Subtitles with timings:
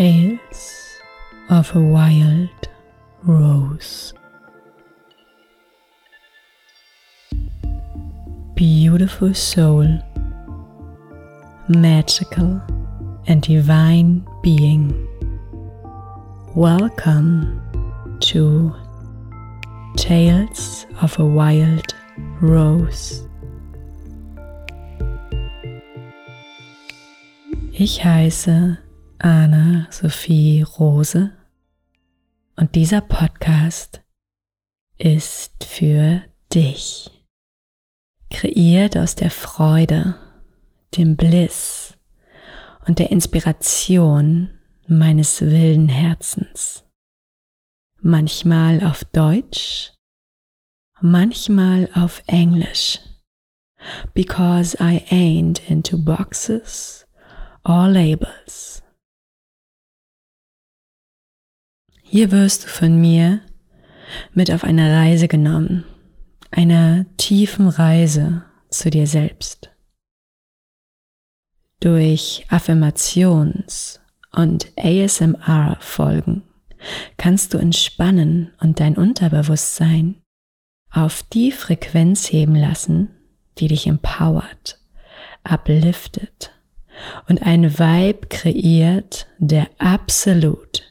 [0.00, 0.98] Tales
[1.50, 2.68] of a Wild
[3.22, 4.14] Rose.
[8.54, 9.86] Beautiful soul,
[11.68, 12.62] magical
[13.26, 15.06] and divine being.
[16.54, 17.60] Welcome
[18.20, 18.74] to
[19.98, 21.94] Tales of a Wild
[22.40, 23.28] Rose.
[27.74, 28.78] Ich heiße
[29.22, 31.30] Anna Sophie Rose
[32.56, 34.00] und dieser Podcast
[34.96, 36.22] ist für
[36.54, 37.10] dich.
[38.30, 40.14] Kreiert aus der Freude,
[40.96, 41.98] dem Bliss
[42.86, 46.84] und der Inspiration meines wilden Herzens.
[48.00, 49.92] Manchmal auf Deutsch,
[51.02, 53.00] manchmal auf Englisch.
[54.14, 57.06] Because I ain't into boxes
[57.66, 58.79] or labels.
[62.12, 63.38] Hier wirst du von mir
[64.34, 65.84] mit auf eine Reise genommen,
[66.50, 69.70] einer tiefen Reise zu dir selbst.
[71.78, 74.00] Durch Affirmations-
[74.32, 76.42] und ASMR-Folgen
[77.16, 80.20] kannst du entspannen und dein Unterbewusstsein
[80.90, 83.10] auf die Frequenz heben lassen,
[83.58, 84.80] die dich empowert,
[85.48, 86.50] upliftet
[87.28, 90.89] und ein Vibe kreiert, der absolut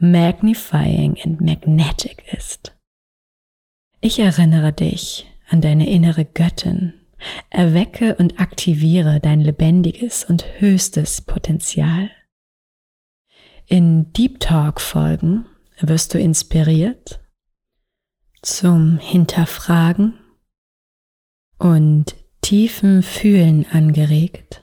[0.00, 2.76] magnifying and magnetic ist.
[4.00, 6.94] Ich erinnere dich an deine innere Göttin,
[7.50, 12.10] erwecke und aktiviere dein lebendiges und höchstes Potenzial.
[13.66, 15.46] In Deep Talk Folgen
[15.78, 17.20] wirst du inspiriert
[18.42, 20.18] zum Hinterfragen
[21.58, 24.62] und tiefen Fühlen angeregt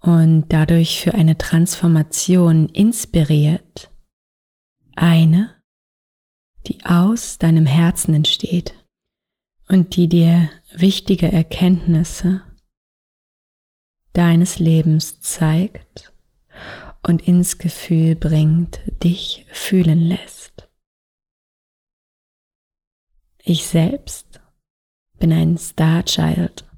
[0.00, 3.90] und dadurch für eine Transformation inspiriert.
[4.96, 5.62] Eine,
[6.66, 8.74] die aus deinem Herzen entsteht
[9.68, 12.42] und die dir wichtige Erkenntnisse
[14.12, 16.12] deines Lebens zeigt
[17.06, 20.68] und ins Gefühl bringt, dich fühlen lässt.
[23.42, 24.40] Ich selbst
[25.18, 26.68] bin ein Star Child,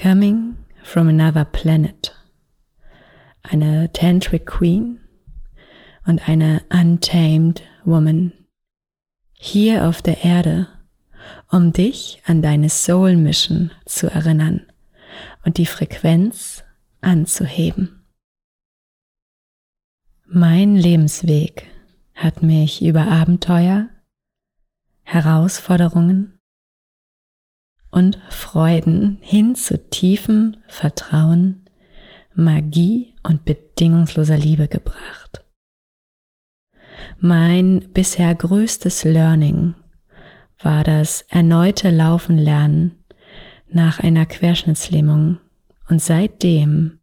[0.00, 0.51] coming
[0.82, 2.14] from another planet,
[3.42, 5.00] eine Tantric Queen
[6.06, 8.32] und eine Untamed Woman
[9.32, 10.68] hier auf der Erde,
[11.50, 14.66] um dich an deine Soul Mission zu erinnern
[15.44, 16.64] und die Frequenz
[17.00, 18.04] anzuheben.
[20.26, 21.66] Mein Lebensweg
[22.14, 23.88] hat mich über Abenteuer,
[25.02, 26.38] Herausforderungen
[27.92, 31.68] und Freuden hin zu tiefem Vertrauen,
[32.34, 35.44] Magie und bedingungsloser Liebe gebracht.
[37.20, 39.74] Mein bisher größtes Learning
[40.60, 43.04] war das erneute Laufen lernen
[43.68, 45.38] nach einer Querschnittslähmung
[45.88, 47.00] und seitdem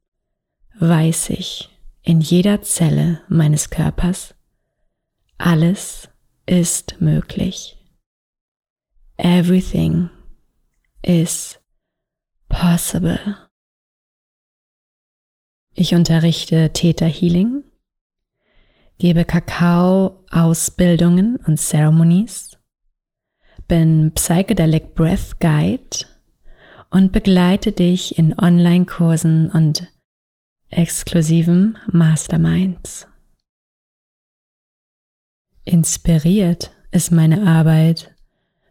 [0.80, 1.70] weiß ich
[2.02, 4.34] in jeder Zelle meines Körpers,
[5.38, 6.10] alles
[6.46, 7.78] ist möglich.
[9.18, 10.10] Everything
[11.02, 11.58] is
[12.50, 13.20] possible.
[15.74, 17.64] Ich unterrichte Theta Healing,
[18.98, 22.58] gebe Kakao-Ausbildungen und Ceremonies,
[23.68, 26.06] bin Psychedelic Breath Guide
[26.90, 29.88] und begleite dich in Online-Kursen und
[30.70, 33.08] exklusiven Masterminds.
[35.66, 38.16] Inspiriert ist meine Arbeit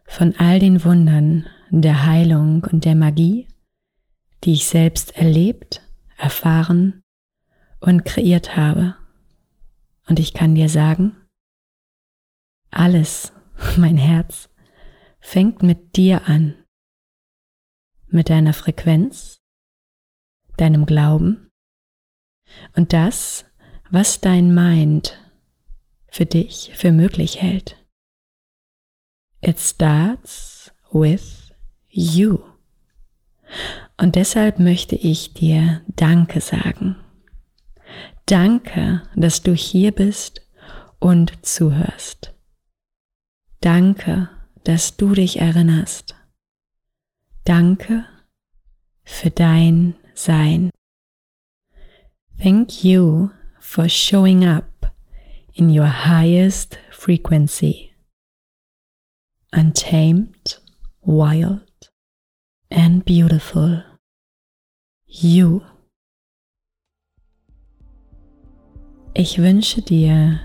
[0.09, 3.47] von all den Wundern, der Heilung und der Magie,
[4.43, 5.87] die ich selbst erlebt,
[6.17, 7.03] erfahren
[7.79, 8.95] und kreiert habe.
[10.07, 11.15] Und ich kann dir sagen,
[12.71, 13.33] alles,
[13.77, 14.49] mein Herz,
[15.19, 16.55] fängt mit dir an,
[18.07, 19.37] mit deiner Frequenz,
[20.57, 21.51] deinem Glauben
[22.75, 23.45] und das,
[23.91, 25.19] was dein Mind
[26.07, 27.78] für dich für möglich hält.
[29.41, 31.51] It starts with
[31.89, 32.39] you.
[33.97, 36.97] Und deshalb möchte ich dir Danke sagen.
[38.25, 40.41] Danke, dass du hier bist
[40.99, 42.33] und zuhörst.
[43.61, 44.29] Danke,
[44.63, 46.15] dass du dich erinnerst.
[47.43, 48.05] Danke
[49.03, 50.69] für dein Sein.
[52.41, 54.93] Thank you for showing up
[55.53, 57.88] in your highest frequency.
[59.51, 60.59] Untamed,
[61.01, 61.89] wild,
[62.69, 63.83] and beautiful.
[65.07, 65.61] You.
[69.15, 70.39] Ich wünsche dir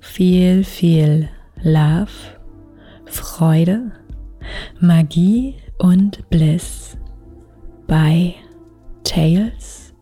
[0.00, 1.30] viel, viel
[1.62, 2.12] Love,
[3.06, 3.92] Freude,
[4.80, 6.98] Magie und Bliss
[7.86, 8.34] bei
[9.02, 9.94] Tales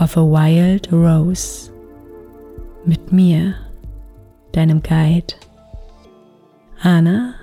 [0.00, 1.70] of a Wild Rose
[2.86, 3.54] mit mir,
[4.52, 5.34] deinem Guide,
[6.80, 7.34] Anna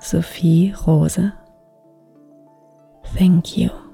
[0.00, 1.32] Sophie Rose.
[3.14, 3.89] Thank you.